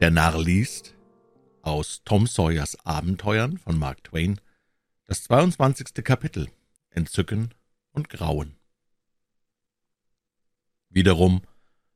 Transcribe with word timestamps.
Der 0.00 0.12
Narr 0.12 0.40
liest 0.40 0.94
aus 1.62 2.02
Tom 2.04 2.28
Sawyers 2.28 2.86
Abenteuern 2.86 3.58
von 3.58 3.76
Mark 3.76 4.04
Twain 4.04 4.40
das 5.06 5.24
22. 5.24 6.04
Kapitel 6.04 6.48
Entzücken 6.90 7.52
und 7.90 8.08
Grauen. 8.08 8.54
Wiederum 10.88 11.42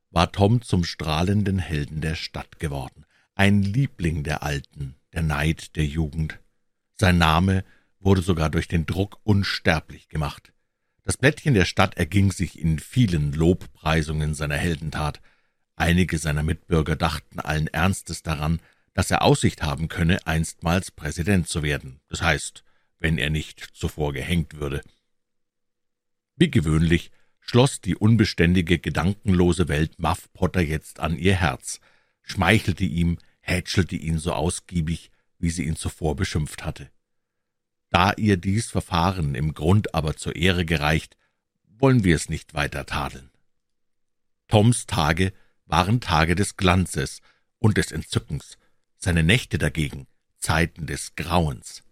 war 0.09 0.33
Tom 0.33 0.61
zum 0.61 0.83
strahlenden 0.83 1.59
Helden 1.59 2.01
der 2.01 2.15
Stadt 2.15 2.59
geworden, 2.59 3.05
ein 3.35 3.63
Liebling 3.63 4.23
der 4.23 4.43
Alten, 4.43 4.95
der 5.13 5.21
Neid 5.23 5.77
der 5.77 5.85
Jugend. 5.85 6.41
Sein 6.95 7.17
Name 7.17 7.63
wurde 8.01 8.21
sogar 8.21 8.49
durch 8.49 8.67
den 8.67 8.85
Druck 8.85 9.21
unsterblich 9.23 10.09
gemacht. 10.09 10.51
Das 11.03 11.15
Blättchen 11.15 11.53
der 11.53 11.65
Stadt 11.65 11.95
erging 11.95 12.33
sich 12.33 12.59
in 12.59 12.79
vielen 12.79 13.31
Lobpreisungen 13.31 14.33
seiner 14.33 14.57
Heldentat, 14.57 15.21
Einige 15.75 16.17
seiner 16.17 16.43
Mitbürger 16.43 16.95
dachten 16.95 17.39
allen 17.39 17.67
Ernstes 17.67 18.23
daran, 18.23 18.59
dass 18.93 19.09
er 19.09 19.23
Aussicht 19.23 19.63
haben 19.63 19.87
könne, 19.87 20.25
einstmals 20.27 20.91
Präsident 20.91 21.47
zu 21.47 21.63
werden, 21.63 21.99
das 22.09 22.21
heißt, 22.21 22.63
wenn 22.99 23.17
er 23.17 23.29
nicht 23.29 23.69
zuvor 23.73 24.13
gehängt 24.13 24.59
würde. 24.59 24.81
Wie 26.35 26.51
gewöhnlich 26.51 27.11
schloss 27.39 27.81
die 27.81 27.95
unbeständige, 27.95 28.79
gedankenlose 28.79 29.67
Welt 29.67 29.99
Muff 29.99 30.31
Potter 30.33 30.61
jetzt 30.61 30.99
an 30.99 31.17
ihr 31.17 31.35
Herz, 31.35 31.79
schmeichelte 32.21 32.85
ihm, 32.85 33.17
hätschelte 33.41 33.95
ihn 33.95 34.19
so 34.19 34.33
ausgiebig, 34.33 35.11
wie 35.39 35.49
sie 35.49 35.65
ihn 35.65 35.75
zuvor 35.75 36.15
beschimpft 36.15 36.63
hatte. 36.63 36.89
Da 37.89 38.13
ihr 38.13 38.37
dies 38.37 38.71
Verfahren 38.71 39.35
im 39.35 39.53
Grund 39.53 39.93
aber 39.93 40.15
zur 40.15 40.35
Ehre 40.35 40.65
gereicht, 40.65 41.17
wollen 41.67 42.03
wir 42.03 42.15
es 42.15 42.29
nicht 42.29 42.53
weiter 42.53 42.85
tadeln. 42.85 43.29
Toms 44.47 44.85
Tage 44.85 45.33
waren 45.65 46.01
Tage 46.01 46.35
des 46.35 46.57
Glanzes 46.57 47.21
und 47.59 47.77
des 47.77 47.91
Entzückens, 47.91 48.57
seine 48.97 49.23
Nächte 49.23 49.57
dagegen 49.57 50.07
Zeiten 50.37 50.85
des 50.87 51.15
Grauens. 51.15 51.83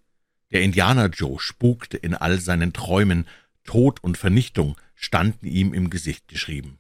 Der 0.52 0.62
Indianer 0.62 1.08
Joe 1.08 1.40
spukte 1.40 1.98
in 1.98 2.14
all 2.14 2.40
seinen 2.40 2.74
Träumen, 2.74 3.28
Tod 3.64 4.04
und 4.04 4.18
Vernichtung 4.18 4.76
standen 4.96 5.46
ihm 5.46 5.74
im 5.74 5.90
Gesicht 5.90 6.28
geschrieben. 6.28 6.80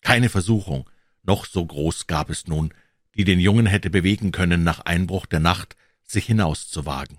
Keine 0.00 0.28
Versuchung, 0.28 0.88
noch 1.22 1.46
so 1.46 1.64
groß 1.64 2.06
gab 2.06 2.30
es 2.30 2.46
nun, 2.46 2.72
die 3.16 3.24
den 3.24 3.40
Jungen 3.40 3.66
hätte 3.66 3.90
bewegen 3.90 4.32
können, 4.32 4.62
nach 4.62 4.80
Einbruch 4.80 5.26
der 5.26 5.40
Nacht 5.40 5.76
sich 6.04 6.26
hinauszuwagen. 6.26 7.18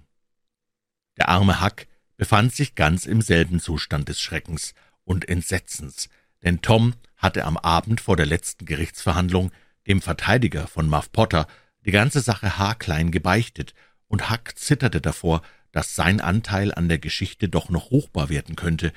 Der 1.17 1.29
arme 1.29 1.61
Huck 1.61 1.87
befand 2.17 2.53
sich 2.53 2.75
ganz 2.75 3.05
im 3.05 3.21
selben 3.21 3.59
Zustand 3.59 4.07
des 4.07 4.21
Schreckens 4.21 4.73
und 5.03 5.27
Entsetzens, 5.27 6.09
denn 6.43 6.61
Tom 6.61 6.93
hatte 7.25 7.43
am 7.45 7.57
Abend 7.57 8.01
vor 8.01 8.15
der 8.15 8.27
letzten 8.27 8.65
Gerichtsverhandlung 8.65 9.51
dem 9.87 9.99
Verteidiger 9.99 10.67
von 10.67 10.87
Muff 10.87 11.11
Potter 11.11 11.47
die 11.83 11.91
ganze 11.91 12.21
Sache 12.21 12.59
haarklein 12.59 13.09
gebeichtet, 13.09 13.73
und 14.07 14.29
Huck 14.29 14.55
zitterte 14.55 15.01
davor, 15.01 15.41
dass 15.71 15.95
sein 15.95 16.21
Anteil 16.21 16.71
an 16.71 16.87
der 16.87 16.99
Geschichte 16.99 17.49
doch 17.49 17.69
noch 17.69 17.89
ruchbar 17.89 18.29
werden 18.29 18.55
könnte, 18.55 18.93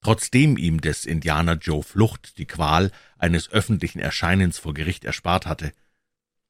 trotzdem 0.00 0.56
ihm 0.56 0.80
des 0.80 1.06
Indianer 1.06 1.54
Joe 1.54 1.84
Flucht 1.84 2.36
die 2.38 2.46
Qual 2.46 2.90
eines 3.16 3.48
öffentlichen 3.48 4.00
Erscheinens 4.00 4.58
vor 4.58 4.74
Gericht 4.74 5.04
erspart 5.04 5.46
hatte. 5.46 5.72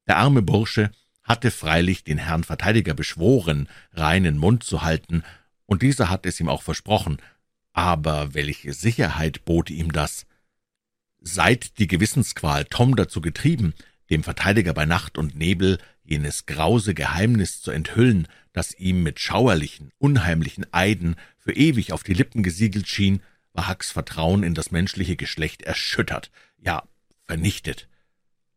Der 0.07 0.17
arme 0.17 0.41
Bursche 0.41 0.89
hatte 1.21 1.51
freilich 1.51 2.03
den 2.03 2.17
Herrn 2.17 2.43
Verteidiger 2.43 2.95
beschworen, 2.95 3.69
reinen 3.93 4.39
Mund 4.39 4.63
zu 4.63 4.81
halten, 4.81 5.23
und 5.67 5.83
dieser 5.83 6.09
hatte 6.09 6.29
es 6.29 6.39
ihm 6.39 6.49
auch 6.49 6.63
versprochen, 6.63 7.17
aber 7.71 8.33
welche 8.33 8.73
Sicherheit 8.73 9.45
bot 9.45 9.69
ihm 9.69 9.91
das? 9.91 10.25
Seit 11.21 11.77
die 11.79 11.87
Gewissensqual 11.87 12.65
Tom 12.65 12.95
dazu 12.95 13.21
getrieben, 13.21 13.73
dem 14.09 14.23
Verteidiger 14.23 14.73
bei 14.73 14.85
Nacht 14.85 15.17
und 15.17 15.35
Nebel 15.35 15.77
jenes 16.03 16.45
grause 16.45 16.93
Geheimnis 16.93 17.61
zu 17.61 17.71
enthüllen, 17.71 18.27
das 18.53 18.73
ihm 18.73 19.03
mit 19.03 19.19
schauerlichen, 19.19 19.91
unheimlichen 19.99 20.65
Eiden 20.73 21.15
für 21.37 21.53
ewig 21.53 21.93
auf 21.93 22.03
die 22.03 22.13
Lippen 22.13 22.41
gesiegelt 22.41 22.87
schien, 22.87 23.21
war 23.53 23.69
Hucks 23.69 23.91
Vertrauen 23.91 24.43
in 24.43 24.53
das 24.53 24.71
menschliche 24.71 25.15
Geschlecht 25.15 25.61
erschüttert, 25.61 26.31
ja 26.57 26.83
vernichtet. 27.25 27.87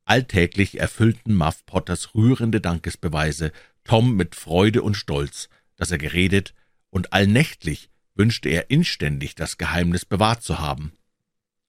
Alltäglich 0.05 0.81
erfüllten 0.81 1.35
Muff 1.35 1.67
Potters 1.67 2.15
rührende 2.15 2.61
Dankesbeweise 2.61 3.53
Tom 3.85 4.17
mit 4.17 4.35
Freude 4.35 4.83
und 4.83 4.95
Stolz, 4.95 5.49
dass 5.77 5.91
er 5.91 5.99
geredet, 5.99 6.55
und 6.91 7.13
allnächtlich 7.13 7.91
wünschte 8.15 8.49
er 8.49 8.71
inständig, 8.71 9.35
das 9.35 9.59
Geheimnis 9.59 10.05
bewahrt 10.05 10.43
zu 10.43 10.59
haben. 10.59 10.93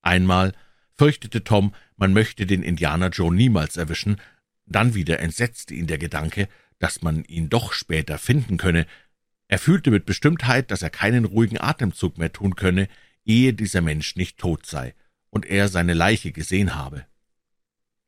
Einmal 0.01 0.53
fürchtete 0.98 1.44
Tom, 1.44 1.74
man 1.98 2.14
möchte 2.14 2.46
den 2.46 2.64
Indianer 2.64 3.09
Joe 3.09 3.34
niemals 3.34 3.78
erwischen, 3.78 4.18
dann 4.66 4.94
wieder 4.94 5.20
entsetzte 5.20 5.74
ihn 5.74 5.88
der 5.88 5.98
Gedanke, 5.98 6.48
dass 6.80 7.02
man 7.02 7.24
ihn 7.26 7.50
doch 7.50 7.74
später 7.74 8.18
finden 8.18 8.58
könne. 8.58 8.86
Er 9.48 9.59
fühlte 9.59 9.92
mit 9.92 10.06
Bestimmtheit, 10.06 10.72
dass 10.72 10.81
er 10.81 10.90
keinen 10.90 11.26
ruhigen 11.26 11.59
Atemzug 11.59 12.18
mehr 12.18 12.31
tun 12.31 12.56
könne, 12.56 12.88
ehe 13.26 13.54
dieser 13.54 13.81
Mensch 13.81 14.16
nicht 14.16 14.38
tot 14.38 14.66
sei 14.66 14.94
und 15.30 15.46
er 15.46 15.68
seine 15.68 15.94
Leiche 15.94 16.31
gesehen 16.31 16.76
habe. 16.76 17.06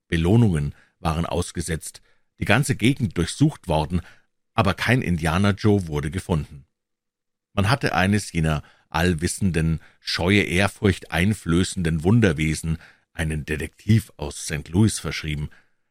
Belohnungen 0.07 0.75
waren 0.99 1.25
ausgesetzt, 1.25 2.01
die 2.39 2.45
ganze 2.45 2.75
Gegend 2.75 3.17
durchsucht 3.17 3.67
worden, 3.67 4.01
aber 4.53 4.73
kein 4.73 5.01
Indianer 5.01 5.51
Joe 5.51 5.87
wurde 5.87 6.11
gefunden. 6.11 6.65
Man 7.53 7.69
hatte 7.69 7.95
eines 7.95 8.31
jener 8.31 8.63
allwissenden, 8.95 9.79
scheue 9.99 10.41
Ehrfurcht 10.41 11.11
einflößenden 11.11 12.03
Wunderwesen, 12.03 12.77
einen 13.13 13.45
Detektiv 13.45 14.11
aus 14.17 14.45
St. 14.45 14.69
Louis 14.69 14.99
verschrieben. 14.99 15.49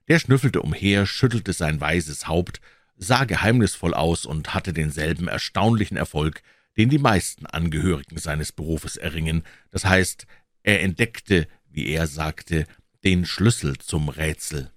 Der 0.09 0.19
schnüffelte 0.19 0.63
umher, 0.63 1.07
schüttelte 1.07 1.53
sein 1.53 1.81
weißes 1.81 2.27
Haupt, 2.27 2.61
sah 2.97 3.25
geheimnisvoll 3.25 3.95
aus 3.95 4.27
und 4.27 4.55
hatte 4.55 4.73
denselben 4.73 5.29
erstaunlichen 5.29 5.97
Erfolg, 5.97 6.43
den 6.77 6.89
die 6.89 6.99
meisten 6.99 7.47
Angehörigen 7.47 8.19
seines 8.19 8.53
Berufes 8.53 8.97
erringen, 8.97 9.45
das 9.71 9.85
heißt, 9.85 10.27
er 10.63 10.83
entdeckte, 10.83 11.47
wie 11.71 11.89
er 11.89 12.07
sagte, 12.07 12.67
den 13.05 13.27
Schlüssel 13.27 13.77
zum 13.79 14.09
Rätsel. 14.09 14.71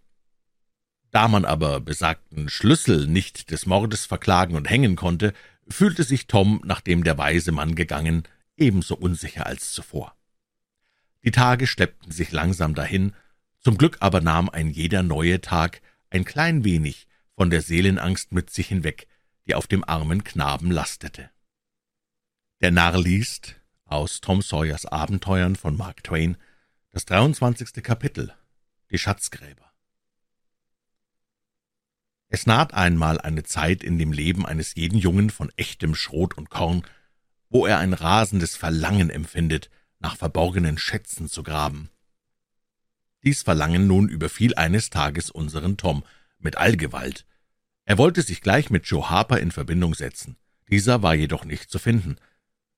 Da 1.11 1.27
man 1.27 1.45
aber 1.45 1.79
besagten 1.79 2.49
Schlüssel 2.49 3.07
nicht 3.07 3.51
des 3.51 3.65
Mordes 3.65 4.05
verklagen 4.05 4.55
und 4.55 4.69
hängen 4.69 4.95
konnte, 4.95 5.33
fühlte 5.69 6.03
sich 6.03 6.27
Tom, 6.27 6.61
nachdem 6.63 7.03
der 7.03 7.17
weise 7.17 7.51
Mann 7.51 7.75
gegangen, 7.75 8.23
ebenso 8.55 8.95
unsicher 8.95 9.45
als 9.45 9.71
zuvor. 9.71 10.15
Die 11.23 11.31
Tage 11.31 11.67
schleppten 11.67 12.11
sich 12.11 12.31
langsam 12.31 12.73
dahin, 12.73 13.13
zum 13.59 13.77
Glück 13.77 13.97
aber 13.99 14.21
nahm 14.21 14.49
ein 14.49 14.69
jeder 14.69 15.03
neue 15.03 15.41
Tag 15.41 15.81
ein 16.09 16.25
klein 16.25 16.63
wenig 16.63 17.07
von 17.35 17.49
der 17.49 17.61
Seelenangst 17.61 18.31
mit 18.31 18.49
sich 18.49 18.67
hinweg, 18.67 19.07
die 19.45 19.55
auf 19.55 19.67
dem 19.67 19.83
armen 19.83 20.23
Knaben 20.23 20.71
lastete. 20.71 21.29
Der 22.61 22.71
Narr 22.71 22.99
liest 22.99 23.55
aus 23.85 24.21
Tom 24.21 24.41
Sawyers 24.41 24.85
Abenteuern 24.85 25.55
von 25.55 25.77
Mark 25.77 26.03
Twain 26.03 26.37
das 26.91 27.05
23. 27.05 27.83
Kapitel 27.83 28.33
Die 28.89 28.97
Schatzgräber 28.97 29.71
es 32.37 32.45
naht 32.45 32.75
einmal 32.75 33.19
eine 33.19 33.41
Zeit 33.41 33.83
in 33.83 33.97
dem 33.97 34.11
Leben 34.11 34.45
eines 34.45 34.75
jeden 34.75 34.99
Jungen 34.99 35.31
von 35.31 35.51
echtem 35.55 35.95
Schrot 35.95 36.37
und 36.37 36.51
Korn, 36.51 36.83
wo 37.49 37.65
er 37.65 37.79
ein 37.79 37.93
rasendes 37.93 38.55
Verlangen 38.55 39.09
empfindet, 39.09 39.71
nach 39.97 40.17
verborgenen 40.17 40.77
Schätzen 40.77 41.29
zu 41.29 41.41
graben. 41.41 41.89
Dies 43.23 43.41
Verlangen 43.41 43.87
nun 43.87 44.07
überfiel 44.07 44.53
eines 44.53 44.91
Tages 44.91 45.31
unseren 45.31 45.77
Tom 45.77 46.03
mit 46.37 46.59
Allgewalt. 46.59 47.25
Er 47.85 47.97
wollte 47.97 48.21
sich 48.21 48.41
gleich 48.41 48.69
mit 48.69 48.85
Joe 48.85 49.09
Harper 49.09 49.39
in 49.39 49.49
Verbindung 49.49 49.95
setzen. 49.95 50.37
Dieser 50.69 51.01
war 51.01 51.15
jedoch 51.15 51.43
nicht 51.43 51.71
zu 51.71 51.79
finden. 51.79 52.17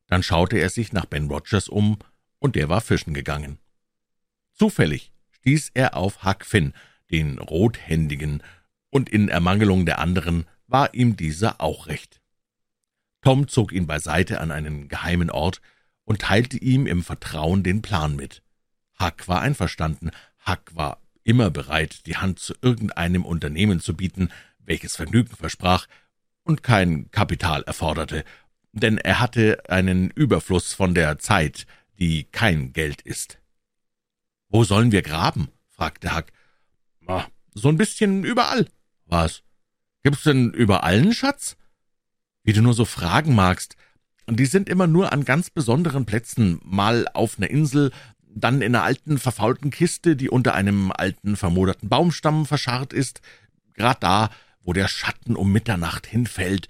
Dann 0.08 0.24
schaute 0.24 0.58
er 0.58 0.70
sich 0.70 0.94
nach 0.94 1.06
Ben 1.06 1.28
Rogers 1.28 1.68
um, 1.68 2.00
und 2.38 2.56
der 2.56 2.70
war 2.70 2.80
fischen 2.80 3.14
gegangen. 3.14 3.60
Zufällig 4.54 5.12
stieß 5.32 5.72
er 5.74 5.98
auf 5.98 6.24
Huck 6.24 6.46
Finn, 6.46 6.72
den 7.12 7.40
rothändigen, 7.40 8.42
und 8.90 9.10
in 9.10 9.30
Ermangelung 9.30 9.86
der 9.86 10.00
anderen 10.00 10.46
war 10.68 10.94
ihm 10.94 11.16
dieser 11.16 11.62
auch 11.62 11.88
recht. 11.88 12.22
Tom 13.22 13.48
zog 13.48 13.72
ihn 13.72 13.88
beiseite 13.88 14.40
an 14.40 14.52
einen 14.52 14.88
geheimen 14.88 15.30
Ort 15.30 15.62
und 16.06 16.22
teilte 16.22 16.58
ihm 16.58 16.88
im 16.88 17.04
Vertrauen 17.04 17.64
den 17.64 17.82
Plan 17.82 18.16
mit. 18.16 18.42
Huck 19.00 19.28
war 19.28 19.42
einverstanden, 19.42 20.12
Huck 20.48 20.76
war 20.76 21.02
immer 21.24 21.50
bereit, 21.50 22.06
die 22.06 22.18
Hand 22.18 22.40
zu 22.40 22.54
irgendeinem 22.62 23.26
Unternehmen 23.26 23.80
zu 23.80 23.96
bieten, 23.96 24.30
welches 24.60 24.96
Vergnügen 24.96 25.36
versprach 25.36 25.88
und 26.44 26.64
kein 26.64 27.12
Kapital 27.12 27.64
erforderte, 27.64 28.24
denn 28.72 28.98
er 28.98 29.20
hatte 29.20 29.70
einen 29.70 30.10
Überfluss 30.12 30.74
von 30.74 30.94
der 30.94 31.20
Zeit, 31.20 31.66
die 32.00 32.24
kein 32.24 32.74
Geld 32.74 33.02
ist. 33.02 33.40
»Wo 34.48 34.64
sollen 34.64 34.92
wir 34.92 35.02
graben?« 35.02 35.50
fragte 35.68 36.16
Huck. 36.16 36.26
»So 37.54 37.70
ein 37.70 37.78
bisschen 37.78 38.24
überall«, 38.24 38.68
was? 39.10 39.44
Gibt's 40.04 40.24
denn 40.24 40.52
überall 40.52 40.94
einen 40.96 41.14
Schatz? 41.14 41.58
Wie 42.44 42.54
du 42.54 42.62
nur 42.62 42.74
so 42.74 42.86
fragen 42.86 43.36
magst. 43.36 43.76
Die 44.28 44.46
sind 44.46 44.70
immer 44.70 44.88
nur 44.88 45.12
an 45.12 45.26
ganz 45.26 45.50
besonderen 45.50 46.06
Plätzen, 46.06 46.60
mal 46.64 47.08
auf 47.14 47.38
einer 47.38 47.50
Insel, 47.50 47.92
dann 48.22 48.62
in 48.62 48.76
einer 48.76 48.84
alten, 48.84 49.18
verfaulten 49.18 49.72
Kiste, 49.72 50.16
die 50.16 50.30
unter 50.30 50.54
einem 50.54 50.92
alten, 50.92 51.36
vermoderten 51.36 51.90
Baumstamm 51.90 52.46
verscharrt 52.46 52.94
ist. 52.94 53.22
grad 53.74 54.04
da, 54.04 54.30
wo 54.62 54.74
der 54.74 54.88
Schatten 54.88 55.36
um 55.36 55.52
Mitternacht 55.52 56.06
hinfällt. 56.06 56.68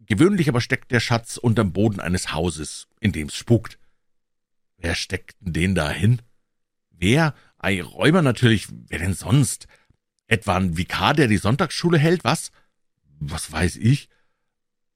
Gewöhnlich 0.00 0.48
aber 0.48 0.60
steckt 0.60 0.90
der 0.90 1.00
Schatz 1.00 1.36
unterm 1.36 1.72
Boden 1.72 2.00
eines 2.00 2.32
Hauses, 2.32 2.88
in 3.00 3.12
dem's 3.12 3.34
spukt. 3.34 3.78
Wer 4.76 4.94
steckt 4.94 5.36
denn 5.40 5.52
den 5.52 5.74
da 5.74 5.90
hin? 5.90 6.20
Wer? 6.90 7.34
Ei, 7.58 7.82
Räuber 7.82 8.22
natürlich, 8.22 8.68
wer 8.70 8.98
denn 8.98 9.14
sonst? 9.14 9.66
Etwa 10.28 10.56
ein 10.56 10.76
Vikar, 10.76 11.14
der 11.14 11.26
die 11.26 11.38
Sonntagsschule 11.38 11.98
hält, 11.98 12.22
was? 12.22 12.52
Was 13.18 13.50
weiß 13.50 13.76
ich? 13.76 14.08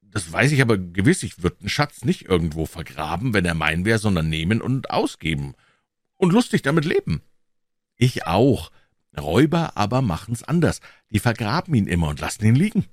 Das 0.02 0.31
weiß 0.31 0.52
ich 0.52 0.61
aber 0.61 0.76
gewiss, 0.76 1.23
ich 1.23 1.43
würd 1.43 1.62
den 1.62 1.70
Schatz 1.70 2.05
nicht 2.05 2.26
irgendwo 2.26 2.67
vergraben, 2.67 3.32
wenn 3.32 3.46
er 3.46 3.55
mein 3.55 3.87
wär, 3.87 3.99
sondern 3.99 4.29
nehmen 4.29 4.61
und 4.61 4.90
ausgeben. 4.90 5.55
Und 6.17 6.32
lustig 6.32 6.62
damit 6.62 6.84
leben. 6.84 7.23
Ich 7.96 8.26
auch. 8.26 8.70
Räuber 9.19 9.76
aber 9.76 10.02
machen's 10.02 10.43
anders. 10.43 10.81
Die 11.11 11.19
vergraben 11.19 11.75
ihn 11.75 11.87
immer 11.87 12.08
und 12.08 12.20
lassen 12.20 12.44
ihn 12.44 12.55
liegen. 12.55 12.84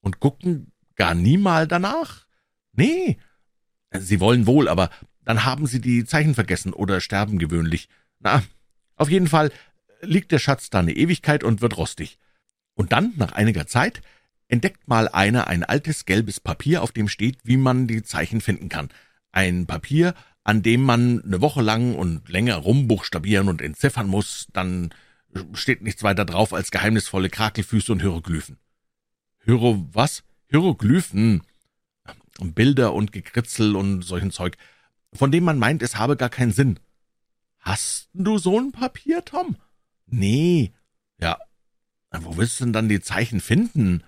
Und 0.00 0.20
gucken 0.20 0.72
gar 0.96 1.14
niemal 1.14 1.66
danach. 1.66 2.26
Nee. 2.72 3.18
Sie 3.90 4.20
wollen 4.20 4.46
wohl, 4.46 4.68
aber 4.68 4.90
dann 5.24 5.44
haben 5.44 5.66
sie 5.66 5.80
die 5.80 6.04
Zeichen 6.04 6.34
vergessen 6.34 6.72
oder 6.74 7.00
sterben 7.00 7.38
gewöhnlich. 7.38 7.88
Na, 8.20 8.42
auf 8.96 9.08
jeden 9.08 9.28
Fall 9.28 9.50
liegt 10.06 10.32
der 10.32 10.38
Schatz 10.38 10.70
da 10.70 10.80
eine 10.80 10.92
Ewigkeit 10.92 11.44
und 11.44 11.60
wird 11.60 11.76
rostig. 11.76 12.18
Und 12.74 12.92
dann, 12.92 13.12
nach 13.16 13.32
einiger 13.32 13.66
Zeit, 13.66 14.02
entdeckt 14.48 14.88
mal 14.88 15.08
einer 15.08 15.46
ein 15.46 15.64
altes 15.64 16.04
gelbes 16.04 16.40
Papier, 16.40 16.82
auf 16.82 16.92
dem 16.92 17.08
steht, 17.08 17.38
wie 17.44 17.56
man 17.56 17.86
die 17.86 18.02
Zeichen 18.02 18.40
finden 18.40 18.68
kann. 18.68 18.88
Ein 19.32 19.66
Papier, 19.66 20.14
an 20.44 20.62
dem 20.62 20.82
man 20.82 21.22
eine 21.22 21.40
Woche 21.40 21.62
lang 21.62 21.94
und 21.94 22.28
länger 22.28 22.56
rumbuchstabieren 22.56 23.48
und 23.48 23.62
entziffern 23.62 24.06
muss, 24.06 24.46
dann 24.52 24.92
steht 25.54 25.82
nichts 25.82 26.02
weiter 26.02 26.24
drauf 26.24 26.52
als 26.52 26.70
geheimnisvolle 26.70 27.30
Krakelfüße 27.30 27.90
und 27.92 28.00
Hieroglyphen. 28.00 28.58
Hiero 29.44 29.88
was? 29.92 30.22
Hieroglyphen. 30.48 31.42
Bilder 32.40 32.92
und 32.92 33.12
Gekritzel 33.12 33.76
und 33.76 34.02
solchen 34.02 34.32
Zeug, 34.32 34.56
von 35.12 35.30
dem 35.30 35.44
man 35.44 35.58
meint, 35.58 35.82
es 35.82 35.96
habe 35.96 36.16
gar 36.16 36.30
keinen 36.30 36.52
Sinn. 36.52 36.80
Hast 37.60 38.08
du 38.12 38.38
so 38.38 38.58
ein 38.58 38.72
Papier, 38.72 39.24
Tom? 39.24 39.56
Nee. 40.06 40.72
Ja, 41.20 41.38
wo 42.12 42.36
willst 42.36 42.60
du 42.60 42.64
denn 42.64 42.72
dann 42.72 42.88
die 42.88 43.00
Zeichen 43.00 43.40
finden? 43.40 44.04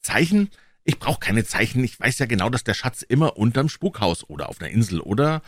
Zeichen? 0.00 0.50
Ich 0.84 0.98
brauch 0.98 1.20
keine 1.20 1.44
Zeichen. 1.44 1.84
Ich 1.84 1.98
weiß 1.98 2.18
ja 2.18 2.26
genau, 2.26 2.48
dass 2.48 2.64
der 2.64 2.74
Schatz 2.74 3.02
immer 3.02 3.36
unterm 3.36 3.68
Spukhaus 3.68 4.28
oder 4.28 4.48
auf 4.48 4.60
einer 4.60 4.70
Insel 4.70 5.00
oder 5.00 5.42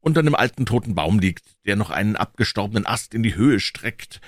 unter 0.00 0.20
einem 0.20 0.34
alten 0.34 0.66
toten 0.66 0.94
Baum 0.94 1.18
liegt, 1.18 1.44
der 1.66 1.76
noch 1.76 1.90
einen 1.90 2.16
abgestorbenen 2.16 2.86
Ast 2.86 3.14
in 3.14 3.22
die 3.22 3.34
Höhe 3.34 3.60
streckt. 3.60 4.20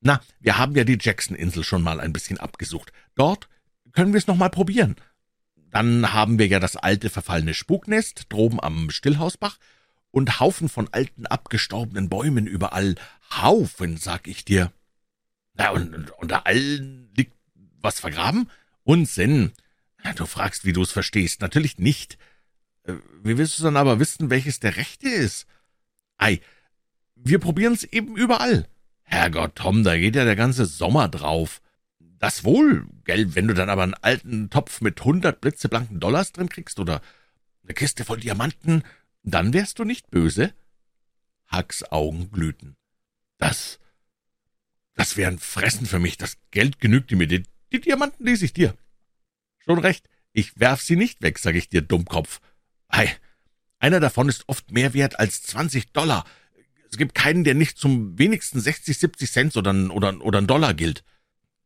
Na, 0.00 0.20
wir 0.40 0.58
haben 0.58 0.74
ja 0.74 0.84
die 0.84 0.98
Jackson-Insel 1.00 1.64
schon 1.64 1.82
mal 1.82 2.00
ein 2.00 2.12
bisschen 2.12 2.38
abgesucht. 2.38 2.92
Dort 3.14 3.48
können 3.92 4.12
wir 4.12 4.18
es 4.18 4.26
noch 4.26 4.36
mal 4.36 4.48
probieren. 4.48 4.96
Dann 5.56 6.12
haben 6.12 6.38
wir 6.38 6.46
ja 6.46 6.58
das 6.58 6.76
alte 6.76 7.10
verfallene 7.10 7.54
Spuknest 7.54 8.26
droben 8.30 8.60
am 8.60 8.90
Stillhausbach 8.90 9.58
und 10.10 10.40
Haufen 10.40 10.68
von 10.68 10.88
alten 10.92 11.26
abgestorbenen 11.26 12.08
Bäumen 12.08 12.46
überall. 12.46 12.96
Haufen, 13.30 13.96
sag 13.96 14.26
ich 14.26 14.44
dir. 14.44 14.72
Na, 15.54 15.70
und 15.70 16.10
unter 16.18 16.46
allen 16.46 17.10
liegt 17.14 17.34
was 17.80 18.00
vergraben? 18.00 18.50
Unsinn. 18.84 19.52
Du 20.16 20.26
fragst, 20.26 20.64
wie 20.64 20.72
du 20.72 20.82
es 20.82 20.92
verstehst. 20.92 21.40
Natürlich 21.40 21.78
nicht. 21.78 22.18
Äh, 22.84 22.94
wie 23.22 23.36
willst 23.38 23.58
du 23.58 23.62
dann 23.62 23.76
aber 23.76 24.00
wissen, 24.00 24.30
welches 24.30 24.60
der 24.60 24.76
rechte 24.76 25.08
ist? 25.08 25.46
Ei, 26.16 26.40
wir 27.14 27.38
probieren's 27.38 27.84
eben 27.84 28.16
überall. 28.16 28.66
Herrgott, 29.02 29.56
Tom, 29.56 29.84
da 29.84 29.96
geht 29.96 30.16
ja 30.16 30.24
der 30.24 30.36
ganze 30.36 30.66
Sommer 30.66 31.08
drauf. 31.08 31.60
Das 32.18 32.44
wohl, 32.44 32.86
gell, 33.04 33.34
wenn 33.34 33.48
du 33.48 33.54
dann 33.54 33.70
aber 33.70 33.82
einen 33.82 33.94
alten 33.94 34.50
Topf 34.50 34.80
mit 34.80 35.02
hundert 35.04 35.40
blitzeblanken 35.40 36.00
Dollars 36.00 36.32
drin 36.32 36.48
kriegst 36.48 36.78
oder 36.78 37.00
eine 37.64 37.74
Kiste 37.74 38.04
voll 38.04 38.20
Diamanten, 38.20 38.84
dann 39.22 39.52
wärst 39.52 39.78
du 39.78 39.84
nicht 39.84 40.10
böse? 40.10 40.54
Hacks 41.46 41.82
Augen 41.84 42.30
glühten. 42.30 42.76
Das, 43.38 43.78
das 44.94 45.16
wäre 45.16 45.30
ein 45.30 45.38
Fressen 45.38 45.86
für 45.86 45.98
mich. 45.98 46.16
Das 46.16 46.36
Geld 46.50 46.78
genügt 46.78 47.10
mir. 47.10 47.26
Die, 47.26 47.42
die 47.72 47.80
Diamanten 47.80 48.24
ließ 48.24 48.42
ich 48.42 48.52
dir. 48.52 48.76
Schon 49.58 49.78
recht. 49.78 50.08
Ich 50.32 50.58
werf 50.60 50.80
sie 50.80 50.96
nicht 50.96 51.22
weg, 51.22 51.38
sag 51.38 51.56
ich 51.56 51.68
dir, 51.68 51.82
Dummkopf. 51.82 52.40
Ei, 52.88 53.16
einer 53.78 53.98
davon 53.98 54.28
ist 54.28 54.48
oft 54.48 54.70
mehr 54.70 54.94
wert 54.94 55.18
als 55.18 55.42
zwanzig 55.42 55.92
Dollar. 55.92 56.24
Es 56.88 56.96
gibt 56.96 57.14
keinen, 57.14 57.44
der 57.44 57.54
nicht 57.54 57.78
zum 57.78 58.18
wenigsten 58.18 58.60
sechzig, 58.60 58.98
siebzig 58.98 59.32
Cent 59.32 59.56
oder, 59.56 59.72
oder, 59.92 60.20
oder 60.20 60.38
ein 60.38 60.46
Dollar 60.46 60.74
gilt. 60.74 61.04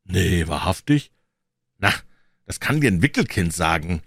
Nee, 0.04 0.46
wahrhaftig? 0.48 1.12
Na, 1.78 1.92
das 2.46 2.60
kann 2.60 2.80
dir 2.80 2.90
ein 2.90 3.02
Wickelkind 3.02 3.52
sagen. 3.52 4.02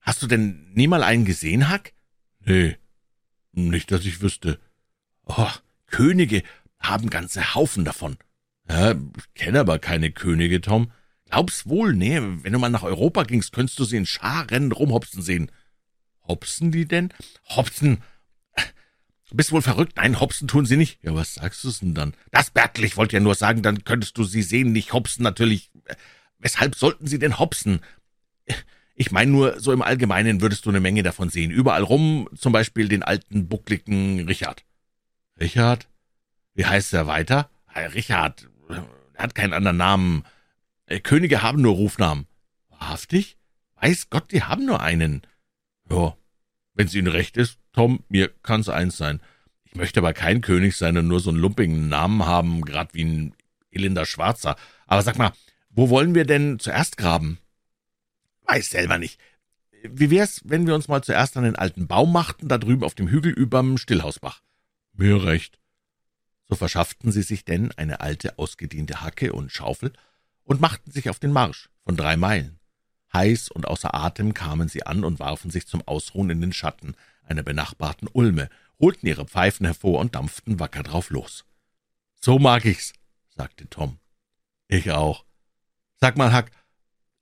Hast 0.00 0.22
du 0.22 0.26
denn 0.26 0.72
nie 0.72 0.86
mal 0.88 1.02
einen 1.02 1.24
gesehen, 1.24 1.68
Hack? 1.68 1.92
Nee, 2.40 2.78
nicht, 3.52 3.90
dass 3.90 4.04
ich 4.04 4.20
wüsste. 4.20 4.58
Oh, 5.26 5.50
Könige 5.86 6.42
haben 6.78 7.10
ganze 7.10 7.54
Haufen 7.54 7.84
davon. 7.84 8.16
Ja, 8.68 8.92
ich 8.92 9.34
kenne 9.34 9.60
aber 9.60 9.78
keine 9.78 10.12
Könige, 10.12 10.60
Tom. 10.60 10.92
Glaub's 11.28 11.66
wohl, 11.66 11.94
nee, 11.94 12.20
wenn 12.20 12.52
du 12.52 12.58
mal 12.58 12.70
nach 12.70 12.82
Europa 12.82 13.24
gingst, 13.24 13.52
könntest 13.52 13.78
du 13.78 13.84
sie 13.84 13.96
in 13.96 14.06
Scharen 14.06 14.72
rumhopsen 14.72 15.22
sehen. 15.22 15.50
Hopsen 16.26 16.72
die 16.72 16.86
denn? 16.86 17.12
Hopsen! 17.48 18.02
Du 19.28 19.36
bist 19.36 19.52
wohl 19.52 19.62
verrückt? 19.62 19.96
Nein, 19.96 20.18
hopsen 20.18 20.48
tun 20.48 20.66
sie 20.66 20.76
nicht. 20.76 20.98
Ja, 21.04 21.14
was 21.14 21.34
sagst 21.34 21.62
du's 21.62 21.78
denn 21.78 21.94
dann? 21.94 22.14
Das 22.32 22.50
Bertel, 22.50 22.84
ich 22.84 22.96
wollte 22.96 23.14
ja 23.14 23.20
nur 23.20 23.36
sagen, 23.36 23.62
dann 23.62 23.84
könntest 23.84 24.18
du 24.18 24.24
sie 24.24 24.42
sehen, 24.42 24.72
nicht 24.72 24.92
hopsen 24.92 25.22
natürlich. 25.22 25.70
Weshalb 26.38 26.74
sollten 26.74 27.06
sie 27.06 27.20
denn 27.20 27.38
hopsen? 27.38 27.80
Ich 29.00 29.12
meine 29.12 29.30
nur, 29.30 29.58
so 29.58 29.72
im 29.72 29.80
Allgemeinen 29.80 30.42
würdest 30.42 30.66
du 30.66 30.68
eine 30.68 30.78
Menge 30.78 31.02
davon 31.02 31.30
sehen. 31.30 31.50
Überall 31.50 31.82
rum, 31.82 32.28
zum 32.36 32.52
Beispiel 32.52 32.86
den 32.86 33.02
alten, 33.02 33.48
buckligen 33.48 34.26
Richard. 34.26 34.62
Richard? 35.40 35.88
Wie 36.52 36.66
heißt 36.66 36.92
er 36.92 37.06
weiter? 37.06 37.48
Richard. 37.94 38.50
Er 38.68 39.22
hat 39.22 39.34
keinen 39.34 39.54
anderen 39.54 39.78
Namen. 39.78 40.24
Äh, 40.84 41.00
Könige 41.00 41.40
haben 41.40 41.62
nur 41.62 41.76
Rufnamen. 41.76 42.26
Wahrhaftig? 42.68 43.38
Weiß 43.80 44.10
Gott, 44.10 44.32
die 44.32 44.42
haben 44.42 44.66
nur 44.66 44.82
einen. 44.82 45.22
Ja, 45.90 46.14
wenn's 46.74 46.94
Ihnen 46.94 47.08
recht 47.08 47.38
ist, 47.38 47.58
Tom, 47.72 48.04
mir 48.10 48.30
kann's 48.42 48.68
eins 48.68 48.98
sein. 48.98 49.22
Ich 49.64 49.76
möchte 49.76 50.00
aber 50.00 50.12
kein 50.12 50.42
König 50.42 50.76
sein 50.76 50.98
und 50.98 51.08
nur 51.08 51.20
so 51.20 51.30
einen 51.30 51.38
lumpigen 51.38 51.88
Namen 51.88 52.26
haben, 52.26 52.60
grad 52.60 52.92
wie 52.92 53.04
ein 53.04 53.34
elender 53.70 54.04
Schwarzer. 54.04 54.56
Aber 54.86 55.00
sag 55.00 55.16
mal, 55.16 55.32
wo 55.70 55.88
wollen 55.88 56.14
wir 56.14 56.26
denn 56.26 56.58
zuerst 56.58 56.98
graben? 56.98 57.38
Weiß 58.50 58.70
selber 58.70 58.98
nicht. 58.98 59.20
Wie 59.84 60.10
wär's, 60.10 60.40
wenn 60.44 60.66
wir 60.66 60.74
uns 60.74 60.88
mal 60.88 61.04
zuerst 61.04 61.36
an 61.36 61.44
den 61.44 61.54
alten 61.54 61.86
Baum 61.86 62.12
machten, 62.12 62.48
da 62.48 62.58
drüben 62.58 62.82
auf 62.82 62.96
dem 62.96 63.06
Hügel 63.06 63.32
überm 63.32 63.78
Stillhausbach? 63.78 64.42
Mir 64.92 65.22
recht. 65.22 65.60
So 66.48 66.56
verschafften 66.56 67.12
sie 67.12 67.22
sich 67.22 67.44
denn 67.44 67.70
eine 67.76 68.00
alte, 68.00 68.38
ausgediente 68.40 69.02
Hacke 69.02 69.32
und 69.32 69.52
Schaufel 69.52 69.92
und 70.42 70.60
machten 70.60 70.90
sich 70.90 71.08
auf 71.08 71.20
den 71.20 71.30
Marsch 71.30 71.70
von 71.84 71.96
drei 71.96 72.16
Meilen. 72.16 72.58
Heiß 73.12 73.50
und 73.50 73.68
außer 73.68 73.94
Atem 73.94 74.34
kamen 74.34 74.68
sie 74.68 74.84
an 74.84 75.04
und 75.04 75.20
warfen 75.20 75.52
sich 75.52 75.68
zum 75.68 75.86
Ausruhen 75.86 76.30
in 76.30 76.40
den 76.40 76.52
Schatten 76.52 76.96
einer 77.22 77.44
benachbarten 77.44 78.08
Ulme, 78.12 78.48
holten 78.80 79.06
ihre 79.06 79.26
Pfeifen 79.26 79.64
hervor 79.64 80.00
und 80.00 80.16
dampften 80.16 80.58
wacker 80.58 80.82
drauf 80.82 81.10
los. 81.10 81.44
So 82.20 82.40
mag 82.40 82.64
ich's, 82.64 82.94
sagte 83.36 83.70
Tom. 83.70 84.00
Ich 84.66 84.90
auch. 84.90 85.24
Sag 86.00 86.16
mal, 86.16 86.32
Hack, 86.32 86.50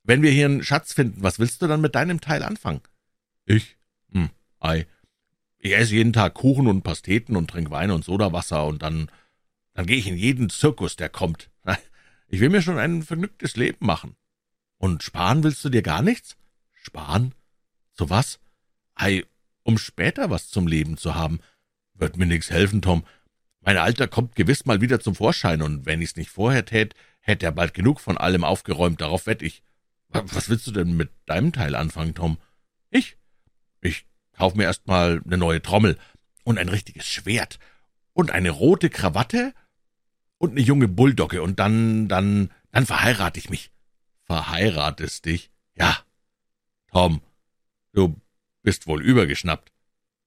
wenn 0.09 0.23
wir 0.23 0.31
hier 0.31 0.47
einen 0.47 0.65
Schatz 0.65 0.95
finden, 0.95 1.23
was 1.23 1.39
willst 1.39 1.61
du 1.61 1.67
dann 1.67 1.83
mit 1.83 1.95
deinem 1.95 2.23
Teil 2.23 2.43
anfangen? 2.43 2.81
Ich? 3.45 3.77
Hm, 4.11 4.31
ei. 4.59 4.87
Ich 5.59 5.77
esse 5.77 5.95
jeden 5.95 6.15
Tag 6.15 6.33
Kuchen 6.33 6.67
und 6.67 6.83
Pasteten 6.83 7.37
und 7.37 7.51
trink 7.51 7.71
Wein 7.71 7.91
und 7.91 8.05
Sodawasser 8.05 8.65
und 8.65 8.83
dann, 8.83 9.11
dann 9.75 9.85
gehe 9.85 9.99
ich 9.99 10.07
in 10.07 10.17
jeden 10.17 10.49
Zirkus, 10.49 10.97
der 10.97 11.11
kommt. 11.11 11.51
Ich 12.31 12.41
will 12.41 12.51
mir 12.51 12.61
schon 12.61 12.77
ein 12.79 13.03
vergnügtes 13.03 13.57
Leben 13.57 13.87
machen. 13.87 14.15
Und 14.77 15.03
sparen 15.03 15.43
willst 15.45 15.65
du 15.65 15.71
dir 15.71 15.81
gar 15.81 16.03
nichts? 16.03 16.37
Sparen? 16.75 17.35
Zu 17.95 18.11
was? 18.11 18.39
Ei, 18.95 19.25
um 19.63 19.79
später 19.79 20.29
was 20.29 20.51
zum 20.51 20.67
Leben 20.67 20.99
zu 20.99 21.15
haben. 21.15 21.41
Wird 21.95 22.19
mir 22.19 22.27
nix 22.27 22.51
helfen, 22.51 22.83
Tom. 22.83 23.07
Mein 23.63 23.79
Alter 23.79 24.09
kommt 24.09 24.35
gewiss 24.35 24.67
mal 24.67 24.83
wieder 24.83 25.01
zum 25.01 25.15
Vorschein, 25.15 25.63
und 25.63 25.87
wenn 25.87 26.03
ich's 26.03 26.17
nicht 26.17 26.29
vorher 26.29 26.67
tät, 26.67 26.95
hätt 27.21 27.43
er 27.43 27.53
bald 27.53 27.73
genug 27.73 27.99
von 27.99 28.19
allem 28.19 28.45
aufgeräumt, 28.45 29.01
darauf 29.01 29.27
wett 29.27 29.41
ich. 29.41 29.63
Was 30.11 30.49
willst 30.49 30.67
du 30.67 30.73
denn 30.73 30.97
mit 30.97 31.11
deinem 31.27 31.53
Teil 31.53 31.75
anfangen, 31.75 32.15
Tom? 32.15 32.39
Ich? 32.91 33.17
Ich 33.81 34.07
kauf 34.33 34.55
mir 34.55 34.65
erst 34.65 34.87
mal 34.87 35.21
eine 35.25 35.37
neue 35.37 35.63
Trommel 35.63 35.99
und 36.45 36.59
ein 36.59 36.69
richtiges 36.69 37.07
Schwert 37.07 37.59
und 38.15 38.31
eine 38.31 38.51
rote 38.51 38.91
Krawatte 38.91 39.55
und 40.39 40.53
eine 40.53 40.61
junge 40.61 40.89
Bulldogge 40.89 41.43
und 41.43 41.59
dann, 41.59 42.09
dann, 42.09 42.51
dann 42.73 42.87
verheirate 42.87 43.39
ich 43.39 43.51
mich. 43.51 43.71
Verheiratest 44.25 45.27
dich? 45.27 45.51
Ja. 45.75 45.99
Tom, 46.91 47.21
du 47.93 48.21
bist 48.63 48.87
wohl 48.87 49.03
übergeschnappt. 49.03 49.73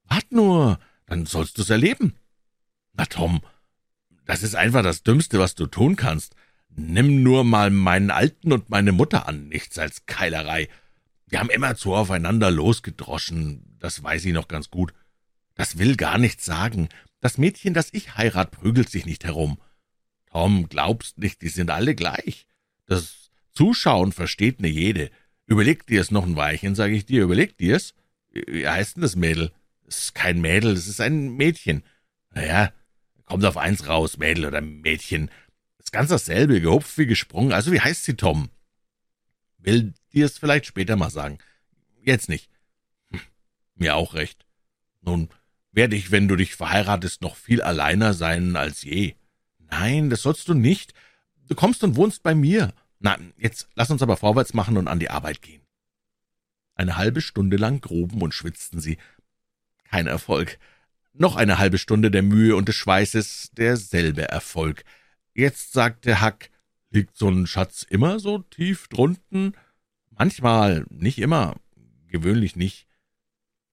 Wart 0.03 0.31
nur, 0.31 0.79
dann 1.05 1.25
sollst 1.25 1.57
du's 1.57 1.69
erleben. 1.69 2.15
Na, 2.93 3.05
Tom, 3.05 3.41
das 4.25 4.43
ist 4.43 4.55
einfach 4.55 4.83
das 4.83 5.03
Dümmste, 5.03 5.39
was 5.39 5.55
du 5.55 5.65
tun 5.67 5.95
kannst. 5.95 6.35
Nimm 6.75 7.23
nur 7.23 7.43
mal 7.43 7.69
meinen 7.69 8.11
Alten 8.11 8.53
und 8.53 8.69
meine 8.69 8.91
Mutter 8.91 9.27
an, 9.27 9.47
nichts 9.49 9.77
als 9.77 10.05
Keilerei. 10.05 10.69
Wir 11.27 11.39
haben 11.39 11.49
immerzu 11.49 11.93
aufeinander 11.93 12.51
losgedroschen, 12.51 13.77
das 13.79 14.03
weiß 14.03 14.25
ich 14.25 14.33
noch 14.33 14.47
ganz 14.47 14.69
gut. 14.69 14.93
Das 15.55 15.77
will 15.77 15.95
gar 15.95 16.17
nichts 16.17 16.45
sagen. 16.45 16.89
Das 17.19 17.37
Mädchen, 17.37 17.73
das 17.73 17.89
ich 17.91 18.15
heirat, 18.15 18.51
prügelt 18.51 18.89
sich 18.89 19.05
nicht 19.05 19.23
herum. 19.23 19.59
Tom, 20.31 20.69
glaubst 20.69 21.17
nicht, 21.17 21.41
die 21.41 21.49
sind 21.49 21.69
alle 21.69 21.93
gleich. 21.93 22.47
Das 22.85 23.29
Zuschauen 23.53 24.11
versteht 24.11 24.61
ne 24.61 24.69
jede. 24.69 25.11
Überleg 25.45 25.85
dir's 25.85 26.11
noch 26.11 26.25
ein 26.25 26.35
Weilchen, 26.35 26.75
sage 26.75 26.95
ich 26.95 27.05
dir, 27.05 27.23
überleg 27.23 27.57
dir's. 27.57 27.93
Wie 28.31 28.67
heißt 28.67 28.95
denn 28.95 29.01
das 29.01 29.15
Mädel? 29.15 29.51
Es 29.87 30.05
ist 30.05 30.15
kein 30.15 30.39
Mädel, 30.39 30.71
es 30.71 30.87
ist 30.87 31.01
ein 31.01 31.35
Mädchen. 31.35 31.83
Naja, 32.33 32.71
kommt 33.25 33.43
auf 33.43 33.57
eins 33.57 33.87
raus, 33.87 34.17
Mädel 34.17 34.45
oder 34.45 34.61
Mädchen. 34.61 35.29
Ist 35.91 35.97
ganz 35.97 36.09
dasselbe, 36.09 36.61
gehupft 36.61 36.97
wie 36.97 37.05
gesprungen. 37.05 37.51
Also 37.51 37.73
wie 37.73 37.81
heißt 37.81 38.05
sie, 38.05 38.15
Tom? 38.15 38.47
Will 39.57 39.93
dir's 40.13 40.37
vielleicht 40.37 40.65
später 40.65 40.95
mal 40.95 41.09
sagen. 41.09 41.39
Jetzt 42.01 42.29
nicht. 42.29 42.49
Hm, 43.11 43.19
mir 43.75 43.97
auch 43.97 44.13
recht. 44.13 44.45
Nun 45.01 45.27
werde 45.73 45.97
ich, 45.97 46.09
wenn 46.09 46.29
du 46.29 46.37
dich 46.37 46.55
verheiratest, 46.55 47.21
noch 47.21 47.35
viel 47.35 47.61
alleiner 47.61 48.13
sein 48.13 48.55
als 48.55 48.83
je. 48.83 49.15
Nein, 49.69 50.09
das 50.09 50.21
sollst 50.21 50.47
du 50.47 50.53
nicht. 50.53 50.93
Du 51.49 51.55
kommst 51.55 51.83
und 51.83 51.97
wohnst 51.97 52.23
bei 52.23 52.35
mir. 52.35 52.73
Na, 52.99 53.17
jetzt 53.35 53.67
lass 53.75 53.91
uns 53.91 54.01
aber 54.01 54.15
vorwärts 54.15 54.53
machen 54.53 54.77
und 54.77 54.87
an 54.87 54.99
die 54.99 55.09
Arbeit 55.09 55.41
gehen. 55.41 55.61
Eine 56.73 56.95
halbe 56.95 57.19
Stunde 57.19 57.57
lang 57.57 57.81
gruben 57.81 58.21
und 58.21 58.33
schwitzten 58.33 58.79
sie. 58.79 58.97
Kein 59.83 60.07
Erfolg. 60.07 60.57
Noch 61.11 61.35
eine 61.35 61.57
halbe 61.57 61.77
Stunde 61.77 62.11
der 62.11 62.23
Mühe 62.23 62.55
und 62.55 62.69
des 62.69 62.77
Schweißes, 62.77 63.51
derselbe 63.57 64.29
Erfolg. 64.29 64.85
Jetzt 65.33 65.71
sagte 65.73 66.19
Hack, 66.19 66.49
liegt 66.89 67.17
so 67.17 67.29
ein 67.29 67.47
Schatz 67.47 67.83
immer 67.83 68.19
so 68.19 68.39
tief 68.39 68.87
drunten? 68.89 69.55
Manchmal, 70.09 70.85
nicht 70.89 71.19
immer, 71.19 71.55
gewöhnlich 72.07 72.55
nicht. 72.55 72.87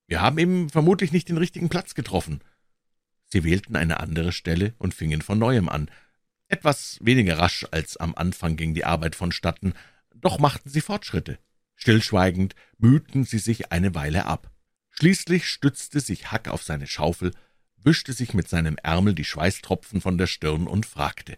Wir 0.06 0.20
haben 0.20 0.38
eben 0.38 0.70
vermutlich 0.70 1.12
nicht 1.12 1.28
den 1.28 1.36
richtigen 1.36 1.68
Platz 1.68 1.94
getroffen. 1.94 2.40
Sie 3.26 3.44
wählten 3.44 3.76
eine 3.76 4.00
andere 4.00 4.32
Stelle 4.32 4.74
und 4.78 4.94
fingen 4.94 5.20
von 5.20 5.38
neuem 5.38 5.68
an. 5.68 5.90
Etwas 6.46 6.98
weniger 7.02 7.38
rasch 7.38 7.66
als 7.70 7.98
am 7.98 8.14
Anfang 8.14 8.56
ging 8.56 8.72
die 8.72 8.86
Arbeit 8.86 9.16
vonstatten, 9.16 9.74
doch 10.14 10.38
machten 10.38 10.70
sie 10.70 10.80
Fortschritte. 10.80 11.38
Stillschweigend 11.74 12.54
mühten 12.78 13.24
sie 13.24 13.38
sich 13.38 13.70
eine 13.70 13.94
Weile 13.94 14.24
ab. 14.24 14.50
Schließlich 14.90 15.46
stützte 15.46 16.00
sich 16.00 16.32
Hack 16.32 16.48
auf 16.48 16.62
seine 16.62 16.86
Schaufel, 16.86 17.32
wischte 17.76 18.12
sich 18.12 18.32
mit 18.32 18.48
seinem 18.48 18.76
Ärmel 18.82 19.14
die 19.14 19.24
Schweißtropfen 19.24 20.00
von 20.00 20.18
der 20.18 20.26
Stirn 20.26 20.66
und 20.66 20.86
fragte, 20.86 21.36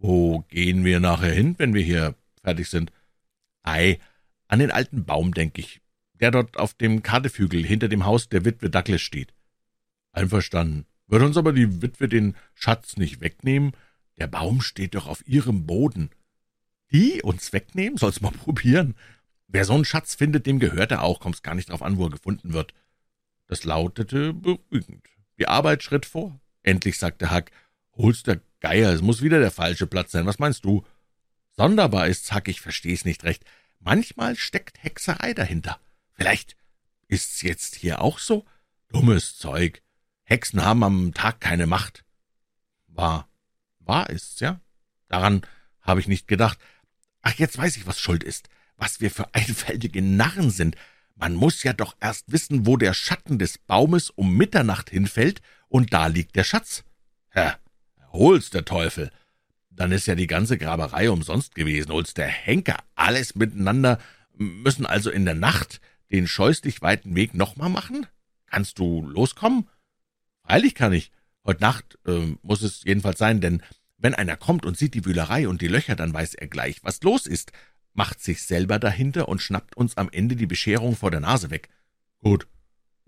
»Wo 0.00 0.40
gehen 0.48 0.84
wir 0.84 0.98
nachher 0.98 1.32
hin, 1.32 1.54
wenn 1.58 1.74
wir 1.74 1.82
hier 1.82 2.14
fertig 2.42 2.68
sind?« 2.68 2.90
»Ei, 3.62 4.00
an 4.48 4.58
den 4.58 4.70
alten 4.70 5.04
Baum, 5.04 5.34
denk 5.34 5.58
ich, 5.58 5.80
der 6.14 6.30
dort 6.30 6.56
auf 6.56 6.74
dem 6.74 7.02
Kadefügel 7.02 7.64
hinter 7.64 7.88
dem 7.88 8.06
Haus 8.06 8.28
der 8.28 8.44
Witwe 8.44 8.70
Douglas 8.70 9.02
steht.« 9.02 9.34
»Einverstanden. 10.12 10.86
Wird 11.06 11.22
uns 11.22 11.36
aber 11.36 11.52
die 11.52 11.82
Witwe 11.82 12.08
den 12.08 12.34
Schatz 12.54 12.96
nicht 12.96 13.20
wegnehmen? 13.20 13.72
Der 14.18 14.26
Baum 14.26 14.62
steht 14.62 14.94
doch 14.94 15.06
auf 15.06 15.26
ihrem 15.26 15.66
Boden. 15.66 16.10
Die 16.92 17.22
uns 17.22 17.52
wegnehmen? 17.52 17.98
Soll's 17.98 18.20
mal 18.20 18.32
probieren. 18.32 18.94
Wer 19.48 19.64
so 19.64 19.74
einen 19.74 19.84
Schatz 19.84 20.14
findet, 20.14 20.46
dem 20.46 20.60
gehört 20.60 20.92
er 20.92 21.02
auch, 21.02 21.20
kommt's 21.20 21.42
gar 21.42 21.54
nicht 21.54 21.70
drauf 21.70 21.82
an, 21.82 21.96
wo 21.96 22.04
er 22.04 22.10
gefunden 22.10 22.52
wird. 22.52 22.72
Das 23.48 23.64
lautete 23.64 24.32
beruhigend. 24.32 25.08
Die 25.38 25.48
Arbeit 25.48 25.82
schritt 25.82 26.06
vor. 26.06 26.40
Endlich 26.62 26.98
sagte 26.98 27.30
Hack, 27.30 27.50
hol's 27.96 28.22
der 28.22 28.40
Geier, 28.60 28.92
es 28.92 29.02
muss 29.02 29.22
wieder 29.22 29.40
der 29.40 29.50
falsche 29.50 29.86
Platz 29.86 30.12
sein, 30.12 30.26
was 30.26 30.38
meinst 30.38 30.64
du? 30.64 30.84
Sonderbar 31.52 32.06
ist's, 32.08 32.32
Hack, 32.32 32.48
ich 32.48 32.60
versteh's 32.60 33.04
nicht 33.04 33.24
recht. 33.24 33.44
Manchmal 33.80 34.36
steckt 34.36 34.82
Hexerei 34.82 35.34
dahinter. 35.34 35.80
Vielleicht 36.12 36.56
ist's 37.08 37.42
jetzt 37.42 37.74
hier 37.74 38.02
auch 38.02 38.18
so? 38.18 38.44
Dummes 38.88 39.36
Zeug. 39.36 39.82
Hexen 40.24 40.64
haben 40.64 40.84
am 40.84 41.14
Tag 41.14 41.40
keine 41.40 41.66
Macht. 41.66 42.04
Wahr, 42.86 43.28
wahr 43.78 44.10
ist's, 44.10 44.40
ja? 44.40 44.60
Daran 45.08 45.42
habe 45.80 46.00
ich 46.00 46.08
nicht 46.08 46.28
gedacht. 46.28 46.58
Ach, 47.22 47.34
jetzt 47.34 47.58
weiß 47.58 47.76
ich, 47.76 47.86
was 47.86 47.98
schuld 47.98 48.22
ist. 48.22 48.48
Was 48.76 49.00
wir 49.00 49.10
für 49.10 49.34
einfältige 49.34 50.02
Narren 50.02 50.50
sind. 50.50 50.76
Man 51.16 51.34
muss 51.34 51.62
ja 51.62 51.72
doch 51.72 51.96
erst 52.00 52.32
wissen, 52.32 52.66
wo 52.66 52.76
der 52.76 52.94
Schatten 52.94 53.38
des 53.38 53.58
Baumes 53.58 54.10
um 54.10 54.36
Mitternacht 54.36 54.90
hinfällt, 54.90 55.42
und 55.68 55.92
da 55.92 56.06
liegt 56.06 56.36
der 56.36 56.44
Schatz. 56.44 56.84
Hä, 57.30 57.52
hol's 58.12 58.50
der 58.50 58.64
Teufel. 58.64 59.10
Dann 59.70 59.92
ist 59.92 60.06
ja 60.06 60.14
die 60.14 60.26
ganze 60.26 60.58
Graberei 60.58 61.10
umsonst 61.10 61.54
gewesen. 61.54 61.92
Hol's 61.92 62.14
der 62.14 62.26
Henker. 62.26 62.78
Alles 62.94 63.34
miteinander. 63.34 63.98
Müssen 64.36 64.86
also 64.86 65.10
in 65.10 65.24
der 65.24 65.34
Nacht 65.34 65.80
den 66.10 66.26
scheußlich 66.26 66.82
weiten 66.82 67.14
Weg 67.14 67.34
nochmal 67.34 67.70
machen? 67.70 68.06
Kannst 68.46 68.78
du 68.78 69.06
loskommen? 69.06 69.68
Freilich 70.44 70.74
kann 70.74 70.92
ich. 70.92 71.12
Heut 71.46 71.60
Nacht 71.60 71.98
äh, 72.06 72.34
muss 72.42 72.62
es 72.62 72.84
jedenfalls 72.84 73.18
sein, 73.18 73.40
denn 73.40 73.62
wenn 73.96 74.14
einer 74.14 74.36
kommt 74.36 74.66
und 74.66 74.76
sieht 74.76 74.94
die 74.94 75.04
Wühlerei 75.04 75.48
und 75.48 75.62
die 75.62 75.68
Löcher, 75.68 75.94
dann 75.94 76.12
weiß 76.12 76.34
er 76.34 76.48
gleich, 76.48 76.82
was 76.82 77.02
los 77.02 77.26
ist, 77.26 77.52
macht 77.92 78.20
sich 78.20 78.42
selber 78.42 78.78
dahinter 78.78 79.28
und 79.28 79.42
schnappt 79.42 79.76
uns 79.76 79.96
am 79.96 80.10
Ende 80.10 80.36
die 80.36 80.46
Bescherung 80.46 80.96
vor 80.96 81.10
der 81.10 81.20
Nase 81.20 81.50
weg. 81.50 81.68
Gut, 82.18 82.46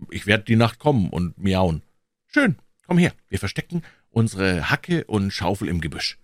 ich 0.09 0.25
werde 0.25 0.45
die 0.45 0.55
Nacht 0.55 0.79
kommen 0.79 1.09
und 1.09 1.37
miauen. 1.37 1.83
Schön, 2.27 2.57
komm 2.87 2.97
her, 2.97 3.13
wir 3.29 3.39
verstecken 3.39 3.83
unsere 4.13 4.69
Hacke 4.69 5.03
und 5.05 5.31
Schaufel 5.31 5.67
im 5.67 5.81
Gebüsch. 5.81 6.19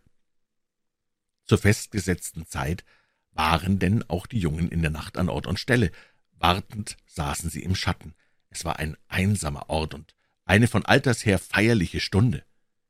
Zur 1.46 1.58
festgesetzten 1.58 2.46
Zeit 2.46 2.86
waren 3.31 3.79
denn 3.79 4.08
auch 4.08 4.27
die 4.27 4.39
Jungen 4.39 4.69
in 4.69 4.81
der 4.81 4.91
Nacht 4.91 5.17
an 5.17 5.29
Ort 5.29 5.48
und 5.48 5.60
Stelle. 5.60 5.91
Wartend 6.38 6.98
saßen 7.08 7.50
sie 7.50 7.63
im 7.63 7.75
Schatten. 7.75 8.13
Es 8.50 8.63
war 8.63 8.77
ein 8.79 8.96
einsamer 9.08 9.69
Ort 9.69 9.96
und 9.96 10.15
eine 10.46 10.67
von 10.67 10.86
alters 10.86 11.25
her 11.25 11.39
feierliche 11.39 12.00
Stunde. 12.00 12.43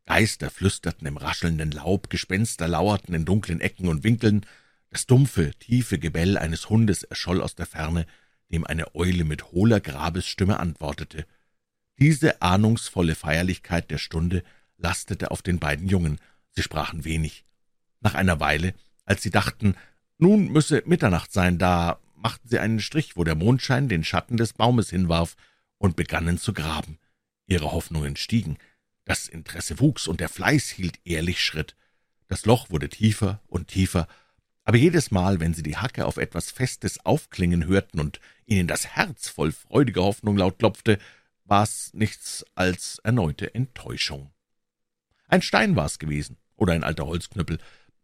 Geister 0.05 0.49
flüsterten 0.49 1.07
im 1.07 1.17
raschelnden 1.17 1.71
Laub, 1.71 2.09
Gespenster 2.09 2.67
lauerten 2.67 3.13
in 3.13 3.25
dunklen 3.25 3.61
Ecken 3.61 3.87
und 3.87 4.03
Winkeln, 4.03 4.45
das 4.89 5.05
dumpfe, 5.05 5.51
tiefe 5.59 5.99
Gebell 5.99 6.37
eines 6.37 6.69
Hundes 6.69 7.03
erscholl 7.03 7.41
aus 7.41 7.55
der 7.55 7.67
Ferne, 7.67 8.05
dem 8.51 8.65
eine 8.65 8.95
Eule 8.95 9.23
mit 9.23 9.51
hohler 9.51 9.79
Grabesstimme 9.79 10.59
antwortete. 10.59 11.25
Diese 11.99 12.41
ahnungsvolle 12.41 13.13
Feierlichkeit 13.13 13.91
der 13.91 13.99
Stunde 13.99 14.43
lastete 14.79 15.31
auf 15.31 15.41
den 15.41 15.59
beiden 15.59 15.87
Jungen, 15.87 16.19
sie 16.51 16.63
sprachen 16.63 17.05
wenig. 17.05 17.45
Nach 18.01 18.15
einer 18.15 18.39
Weile, 18.39 18.73
als 19.05 19.21
sie 19.21 19.29
dachten, 19.29 19.75
nun 20.17 20.51
müsse 20.51 20.83
Mitternacht 20.85 21.31
sein, 21.31 21.57
da 21.57 21.99
machten 22.15 22.47
sie 22.47 22.59
einen 22.59 22.79
Strich, 22.79 23.15
wo 23.15 23.23
der 23.23 23.35
Mondschein 23.35 23.87
den 23.87 24.03
Schatten 24.03 24.37
des 24.37 24.53
Baumes 24.53 24.89
hinwarf, 24.89 25.35
und 25.77 25.95
begannen 25.95 26.37
zu 26.37 26.53
graben. 26.53 26.99
Ihre 27.47 27.71
Hoffnungen 27.71 28.15
stiegen, 28.17 28.57
das 29.05 29.27
Interesse 29.27 29.79
wuchs 29.79 30.07
und 30.07 30.19
der 30.19 30.29
Fleiß 30.29 30.69
hielt 30.69 30.99
ehrlich 31.05 31.43
Schritt. 31.43 31.75
Das 32.27 32.45
Loch 32.45 32.69
wurde 32.69 32.89
tiefer 32.89 33.41
und 33.47 33.69
tiefer, 33.69 34.07
aber 34.65 34.77
jedes 34.77 35.09
Mal, 35.09 35.39
wenn 35.39 35.55
sie 35.55 35.63
die 35.63 35.77
Hacke 35.77 36.05
auf 36.05 36.17
etwas 36.17 36.51
Festes 36.51 37.03
aufklingen 37.03 37.65
hörten 37.65 37.99
und 37.99 38.19
ihnen 38.45 38.67
das 38.67 38.85
Herz 38.85 39.29
voll 39.29 39.51
freudiger 39.51 40.03
Hoffnung 40.03 40.37
laut 40.37 40.59
klopfte, 40.59 40.99
war's 41.45 41.91
nichts 41.93 42.45
als 42.53 42.99
erneute 42.99 43.55
Enttäuschung. 43.55 44.31
Ein 45.29 45.41
Stein 45.41 45.75
war's 45.75 45.99
gewesen 45.99 46.37
oder 46.57 46.73
ein 46.73 46.83
alter 46.83 47.05
Holzknüppel. 47.05 47.59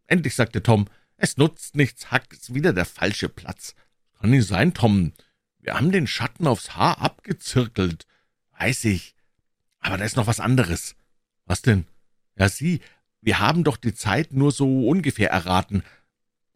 Endlich 0.07 0.35
sagte 0.35 0.63
Tom, 0.63 0.87
es 1.17 1.37
nutzt 1.37 1.75
nichts, 1.75 2.11
Hack 2.11 2.31
ist 2.31 2.53
wieder 2.53 2.71
der 2.71 2.85
falsche 2.85 3.29
Platz. 3.29 3.75
Kann 4.19 4.29
nicht 4.29 4.47
sein, 4.47 4.73
Tom. 4.73 5.13
Wir 5.59 5.73
haben 5.73 5.91
den 5.91 6.07
Schatten 6.07 6.47
aufs 6.47 6.75
Haar 6.75 7.01
abgezirkelt. 7.01 8.05
Weiß 8.57 8.85
ich. 8.85 9.15
Aber 9.79 9.97
da 9.97 10.05
ist 10.05 10.15
noch 10.15 10.27
was 10.27 10.39
anderes. 10.39 10.95
Was 11.45 11.61
denn? 11.61 11.85
Ja, 12.37 12.47
Sie, 12.49 12.81
wir 13.21 13.39
haben 13.39 13.63
doch 13.63 13.77
die 13.77 13.93
Zeit 13.93 14.33
nur 14.33 14.51
so 14.51 14.87
ungefähr 14.87 15.31
erraten. 15.31 15.83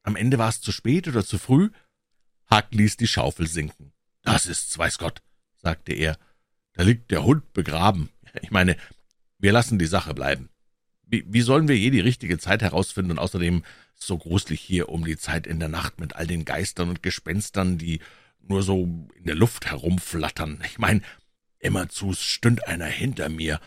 Am 0.03 0.15
Ende 0.15 0.37
war 0.37 0.49
es 0.49 0.61
zu 0.61 0.71
spät 0.71 1.07
oder 1.07 1.25
zu 1.25 1.37
früh? 1.37 1.69
Huck 2.51 2.67
ließ 2.71 2.97
die 2.97 3.07
Schaufel 3.07 3.47
sinken. 3.47 3.91
Das 4.21 4.45
ist's, 4.45 4.77
weiß 4.77 4.97
Gott, 4.97 5.21
sagte 5.57 5.93
er. 5.93 6.17
Da 6.73 6.83
liegt 6.83 7.11
der 7.11 7.23
Hund 7.23 7.53
begraben. 7.53 8.09
Ich 8.41 8.51
meine, 8.51 8.77
wir 9.39 9.51
lassen 9.51 9.79
die 9.79 9.87
Sache 9.87 10.13
bleiben. 10.13 10.49
Wie, 11.09 11.25
wie 11.27 11.41
sollen 11.41 11.67
wir 11.67 11.77
je 11.77 11.89
die 11.89 11.99
richtige 11.99 12.37
Zeit 12.37 12.61
herausfinden? 12.61 13.11
Und 13.11 13.19
außerdem 13.19 13.63
so 13.95 14.17
gruselig 14.17 14.61
hier 14.61 14.89
um 14.89 15.03
die 15.03 15.17
Zeit 15.17 15.47
in 15.47 15.59
der 15.59 15.69
Nacht 15.69 15.99
mit 15.99 16.15
all 16.15 16.27
den 16.27 16.45
Geistern 16.45 16.89
und 16.89 17.03
Gespenstern, 17.03 17.77
die 17.77 17.99
nur 18.41 18.63
so 18.63 18.83
in 19.15 19.25
der 19.25 19.35
Luft 19.35 19.65
herumflattern. 19.65 20.61
Ich 20.65 20.77
meine, 20.77 21.01
Immerzu 21.59 22.13
stünd 22.13 22.67
einer 22.67 22.85
hinter 22.85 23.29
mir, 23.29 23.59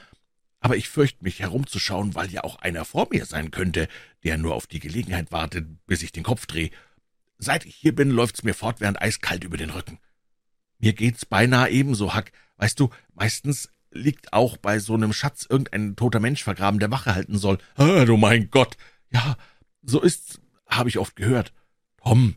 aber 0.60 0.76
ich 0.76 0.88
fürchte 0.88 1.24
mich 1.24 1.40
herumzuschauen, 1.40 2.14
weil 2.14 2.30
ja 2.30 2.44
auch 2.44 2.56
einer 2.56 2.84
vor 2.84 3.08
mir 3.10 3.26
sein 3.26 3.50
könnte, 3.50 3.88
der 4.24 4.38
nur 4.38 4.54
auf 4.54 4.66
die 4.66 4.78
Gelegenheit 4.78 5.32
wartet, 5.32 5.66
bis 5.86 6.02
ich 6.02 6.12
den 6.12 6.22
Kopf 6.22 6.46
dreh. 6.46 6.70
Seit 7.38 7.66
ich 7.66 7.74
hier 7.74 7.94
bin, 7.94 8.10
läuft's 8.10 8.44
mir 8.44 8.54
fortwährend 8.54 9.02
eiskalt 9.02 9.44
über 9.44 9.56
den 9.56 9.70
Rücken. 9.70 9.98
Mir 10.78 10.92
geht's 10.92 11.26
beinahe 11.26 11.70
ebenso, 11.70 12.14
Hack. 12.14 12.32
Weißt 12.56 12.78
du, 12.78 12.90
meistens 13.14 13.68
liegt 13.92 14.32
auch 14.32 14.56
bei 14.56 14.78
so 14.78 14.94
einem 14.94 15.12
Schatz 15.12 15.46
irgendein 15.48 15.96
toter 15.96 16.20
Mensch 16.20 16.42
vergraben, 16.42 16.80
der 16.80 16.90
Wache 16.90 17.14
halten 17.14 17.38
soll. 17.38 17.58
Ah, 17.76 18.04
du 18.04 18.16
mein 18.16 18.50
Gott! 18.50 18.76
Ja, 19.10 19.36
so 19.82 20.00
ist's 20.00 20.40
habe 20.66 20.88
ich 20.88 20.98
oft 20.98 21.16
gehört. 21.16 21.52
Tom, 22.02 22.36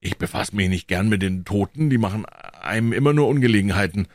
ich 0.00 0.18
befasse 0.18 0.56
mich 0.56 0.68
nicht 0.68 0.88
gern 0.88 1.08
mit 1.08 1.22
den 1.22 1.44
Toten, 1.44 1.90
die 1.90 1.98
machen 1.98 2.26
einem 2.26 2.92
immer 2.92 3.12
nur 3.12 3.28
Ungelegenheiten. 3.28 4.08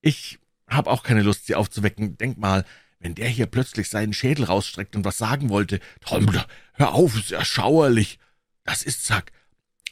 Ich 0.00 0.38
habe 0.66 0.90
auch 0.90 1.02
keine 1.02 1.22
Lust, 1.22 1.46
sie 1.46 1.54
aufzuwecken. 1.54 2.16
Denk 2.16 2.38
mal, 2.38 2.64
wenn 2.98 3.14
der 3.14 3.28
hier 3.28 3.46
plötzlich 3.46 3.90
seinen 3.90 4.12
Schädel 4.12 4.44
rausstreckt 4.44 4.96
und 4.96 5.04
was 5.04 5.18
sagen 5.18 5.50
wollte. 5.50 5.80
Tom, 6.00 6.30
hör 6.74 6.94
auf, 6.94 7.16
ist 7.16 7.30
ja 7.30 7.44
schauerlich. 7.44 8.18
Das 8.64 8.82
ist 8.82 9.04
Zack. 9.04 9.32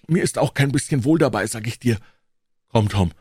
Mir 0.06 0.22
ist 0.22 0.38
auch 0.38 0.54
kein 0.54 0.72
bisschen 0.72 1.04
wohl 1.04 1.18
dabei, 1.18 1.46
sag 1.46 1.66
ich 1.66 1.78
dir. 1.78 1.98
Komm, 2.68 2.88
Tom, 2.88 3.12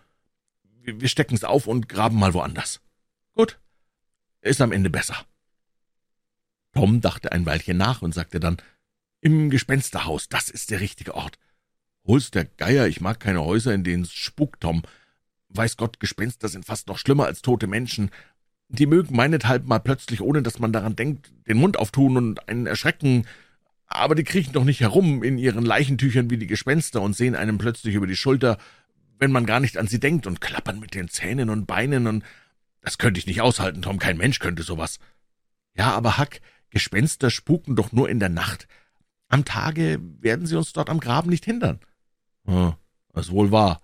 wir 0.84 1.08
stecken's 1.10 1.44
auf 1.44 1.68
und 1.68 1.90
graben 1.90 2.18
mal 2.18 2.34
woanders. 2.34 2.82
Gut, 3.36 3.60
ist 4.42 4.62
am 4.62 4.72
Ende 4.72 4.90
besser. 4.90 5.16
Tom 6.74 7.02
dachte 7.02 7.32
ein 7.32 7.46
Weilchen 7.46 7.78
nach 7.78 8.02
und 8.02 8.14
sagte 8.14 8.40
dann, 8.40 8.58
im 9.22 9.50
Gespensterhaus, 9.50 10.30
das 10.30 10.50
ist 10.50 10.72
der 10.72 10.80
richtige 10.80 11.16
Ort. 11.16 11.38
Hol's 12.06 12.32
der 12.32 12.46
Geier, 12.46 12.88
ich 12.88 13.02
mag 13.02 13.20
keine 13.20 13.44
Häuser, 13.44 13.74
in 13.74 13.84
denen's 13.84 14.14
spukt, 14.14 14.62
Tom. 14.62 14.84
Weiß 15.50 15.78
Gott, 15.78 16.00
Gespenster 16.00 16.48
sind 16.48 16.66
fast 16.66 16.88
noch 16.88 16.98
schlimmer 16.98 17.26
als 17.26 17.42
tote 17.42 17.68
Menschen. 17.68 18.12
Die 18.70 18.86
mögen 18.86 19.16
meinethalb 19.16 19.66
mal 19.66 19.80
plötzlich, 19.80 20.22
ohne 20.22 20.42
dass 20.42 20.60
man 20.60 20.72
daran 20.72 20.96
denkt, 20.96 21.32
den 21.48 21.58
Mund 21.58 21.78
auftun 21.78 22.18
und 22.18 22.48
einen 22.48 22.68
erschrecken, 22.68 23.26
aber 23.88 24.14
die 24.14 24.24
kriechen 24.24 24.54
doch 24.54 24.64
nicht 24.64 24.82
herum 24.82 25.24
in 25.24 25.40
ihren 25.40 25.66
Leichentüchern 25.66 26.30
wie 26.30 26.38
die 26.38 26.48
Gespenster 26.48 27.02
und 27.02 27.16
sehen 27.16 27.36
einem 27.36 27.58
plötzlich 27.58 27.96
über 27.96 28.06
die 28.06 28.16
Schulter, 28.16 28.60
wenn 29.18 29.32
man 29.32 29.48
gar 29.48 29.60
nicht 29.60 29.78
an 29.78 29.88
sie 29.88 30.00
denkt, 30.00 30.28
und 30.28 30.40
klappern 30.40 30.80
mit 30.80 30.94
den 30.94 31.10
Zähnen 31.10 31.50
und 31.50 31.66
Beinen, 31.66 32.06
und 32.06 32.24
das 32.82 32.98
könnte 32.98 33.20
ich 33.20 33.28
nicht 33.28 33.42
aushalten, 33.42 33.82
Tom, 33.82 34.00
kein 34.00 34.18
Mensch 34.18 34.40
könnte 34.40 34.64
sowas. 34.64 35.00
Ja, 35.76 35.92
aber 35.92 36.18
Hack, 36.18 36.42
Gespenster 36.70 37.30
spuken 37.30 37.76
doch 37.76 37.92
nur 37.92 38.10
in 38.10 38.20
der 38.20 38.30
Nacht. 38.30 38.68
Am 39.28 39.46
Tage 39.46 40.00
werden 40.20 40.48
sie 40.48 40.56
uns 40.56 40.74
dort 40.74 40.90
am 40.90 41.00
Graben 41.00 41.30
nicht 41.30 41.46
hindern. 41.46 41.80
Hm, 42.46 42.74
das 43.14 43.28
ist 43.28 43.32
wohl 43.32 43.52
wahr. 43.52 43.82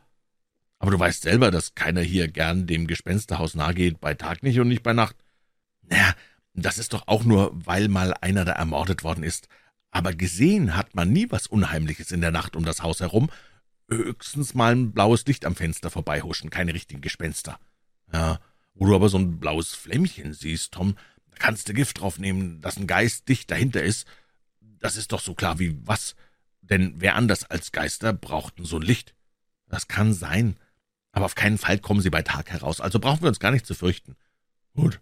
Aber 0.79 0.91
du 0.91 0.99
weißt 0.99 1.23
selber, 1.23 1.51
dass 1.51 1.75
keiner 1.75 2.01
hier 2.01 2.27
gern 2.27 2.67
dem 2.67 2.87
Gespensterhaus 2.87 3.55
nahegeht, 3.55 3.99
bei 3.99 4.13
Tag 4.13 4.43
nicht 4.43 4.59
und 4.59 4.67
nicht 4.67 4.83
bei 4.83 4.93
Nacht. 4.93 5.15
Naja, 5.83 6.13
das 6.53 6.77
ist 6.77 6.93
doch 6.93 7.07
auch 7.07 7.23
nur, 7.23 7.51
weil 7.53 7.87
mal 7.87 8.13
einer 8.21 8.45
da 8.45 8.53
ermordet 8.53 9.03
worden 9.03 9.23
ist. 9.23 9.47
Aber 9.91 10.13
gesehen 10.13 10.75
hat 10.75 10.95
man 10.95 11.11
nie 11.11 11.27
was 11.29 11.47
Unheimliches 11.47 12.11
in 12.11 12.21
der 12.21 12.31
Nacht 12.31 12.55
um 12.55 12.65
das 12.65 12.81
Haus 12.81 12.99
herum. 12.99 13.29
Höchstens 13.89 14.53
mal 14.53 14.73
ein 14.75 14.91
blaues 14.91 15.25
Licht 15.25 15.45
am 15.45 15.55
Fenster 15.55 15.89
vorbeihuschen, 15.89 16.49
keine 16.49 16.73
richtigen 16.73 17.01
Gespenster. 17.01 17.59
Ja, 18.11 18.39
wo 18.75 18.85
du 18.85 18.95
aber 18.95 19.09
so 19.09 19.17
ein 19.17 19.39
blaues 19.39 19.73
Flämmchen 19.73 20.33
siehst, 20.33 20.73
Tom, 20.73 20.95
da 21.31 21.37
kannst 21.37 21.67
du 21.67 21.73
Gift 21.73 21.99
drauf 21.99 22.19
nehmen, 22.19 22.61
dass 22.61 22.77
ein 22.77 22.87
Geist 22.87 23.27
dicht 23.27 23.49
dahinter 23.49 23.81
ist. 23.81 24.07
Das 24.79 24.97
ist 24.97 25.11
doch 25.11 25.21
so 25.21 25.33
klar 25.33 25.59
wie 25.59 25.75
was. 25.85 26.15
Denn 26.61 26.95
wer 26.97 27.15
anders 27.15 27.43
als 27.45 27.71
Geister 27.71 28.13
brauchten 28.13 28.65
so 28.65 28.77
ein 28.77 28.81
Licht? 28.81 29.15
Das 29.67 29.87
kann 29.87 30.13
sein, 30.13 30.57
aber 31.11 31.25
auf 31.25 31.35
keinen 31.35 31.57
Fall 31.57 31.79
kommen 31.79 32.01
sie 32.01 32.09
bei 32.09 32.21
Tag 32.21 32.51
heraus, 32.51 32.81
also 32.81 32.99
brauchen 32.99 33.21
wir 33.21 33.29
uns 33.29 33.39
gar 33.39 33.51
nicht 33.51 33.65
zu 33.65 33.73
fürchten. 33.73 34.15
Gut, 34.75 34.99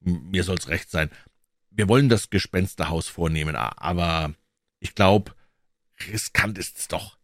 mir 0.00 0.44
soll's 0.44 0.68
recht 0.68 0.90
sein. 0.90 1.10
Wir 1.70 1.88
wollen 1.88 2.08
das 2.08 2.30
Gespensterhaus 2.30 3.08
vornehmen, 3.08 3.56
aber 3.56 4.34
ich 4.78 4.94
glaube, 4.94 5.34
riskant 6.06 6.58
ist's 6.58 6.88
doch. 6.88 7.18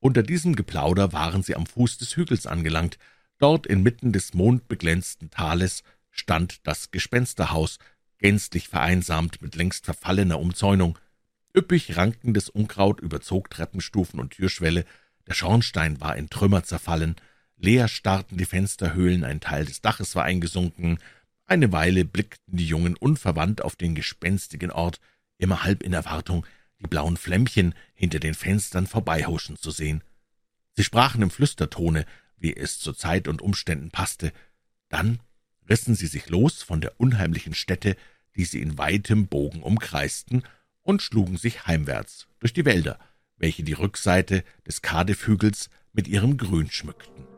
Unter 0.00 0.22
diesem 0.22 0.56
Geplauder 0.56 1.12
waren 1.12 1.42
sie 1.42 1.56
am 1.56 1.66
Fuß 1.66 1.98
des 1.98 2.16
Hügels 2.16 2.46
angelangt. 2.46 2.98
Dort 3.38 3.66
inmitten 3.66 4.12
des 4.12 4.34
mondbeglänzten 4.34 5.30
Tales 5.30 5.82
stand 6.10 6.66
das 6.66 6.90
Gespensterhaus, 6.90 7.78
gänzlich 8.18 8.68
vereinsamt 8.68 9.42
mit 9.42 9.56
längst 9.56 9.84
verfallener 9.84 10.38
Umzäunung. 10.38 10.98
Üppig 11.54 11.96
rankendes 11.96 12.48
Unkraut 12.48 13.00
überzog 13.00 13.50
Treppenstufen 13.50 14.20
und 14.20 14.30
Türschwelle, 14.30 14.84
der 15.26 15.34
Schornstein 15.34 16.00
war 16.00 16.16
in 16.16 16.30
Trümmer 16.30 16.62
zerfallen, 16.64 17.16
Leer 17.58 17.88
starrten 17.88 18.36
die 18.36 18.44
Fensterhöhlen, 18.44 19.24
ein 19.24 19.40
Teil 19.40 19.64
des 19.64 19.80
Daches 19.80 20.14
war 20.14 20.24
eingesunken. 20.24 20.98
Eine 21.46 21.72
Weile 21.72 22.04
blickten 22.04 22.56
die 22.56 22.66
Jungen 22.66 22.96
unverwandt 22.96 23.62
auf 23.62 23.76
den 23.76 23.94
gespenstigen 23.94 24.70
Ort, 24.70 25.00
immer 25.38 25.64
halb 25.64 25.82
in 25.82 25.92
Erwartung, 25.92 26.46
die 26.80 26.86
blauen 26.86 27.16
Flämmchen 27.16 27.74
hinter 27.94 28.18
den 28.18 28.34
Fenstern 28.34 28.86
vorbeihuschen 28.86 29.56
zu 29.56 29.70
sehen. 29.70 30.02
Sie 30.72 30.84
sprachen 30.84 31.22
im 31.22 31.30
Flüstertone, 31.30 32.04
wie 32.36 32.54
es 32.54 32.78
zu 32.78 32.92
Zeit 32.92 33.28
und 33.28 33.42
Umständen 33.42 33.90
passte. 33.90 34.32
Dann 34.88 35.20
rissen 35.68 35.94
sie 35.94 36.06
sich 36.06 36.28
los 36.28 36.62
von 36.62 36.80
der 36.80 37.00
unheimlichen 37.00 37.54
Stätte, 37.54 37.96
die 38.36 38.44
sie 38.44 38.60
in 38.60 38.78
weitem 38.78 39.26
Bogen 39.26 39.62
umkreisten, 39.62 40.42
und 40.82 41.02
schlugen 41.02 41.36
sich 41.36 41.66
heimwärts 41.66 42.28
durch 42.38 42.52
die 42.52 42.64
Wälder, 42.64 43.00
welche 43.36 43.64
die 43.64 43.72
Rückseite 43.72 44.44
des 44.66 44.82
Kadehügels 44.82 45.68
mit 45.92 46.06
ihrem 46.06 46.36
Grün 46.36 46.70
schmückten. 46.70 47.35